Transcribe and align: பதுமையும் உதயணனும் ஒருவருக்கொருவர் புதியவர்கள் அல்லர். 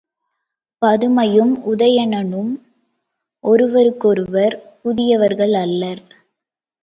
பதுமையும் 0.81 1.51
உதயணனும் 1.65 2.49
ஒருவருக்கொருவர் 3.43 4.55
புதியவர்கள் 4.81 5.53
அல்லர். 5.53 6.01